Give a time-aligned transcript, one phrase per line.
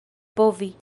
[0.35, 0.73] povi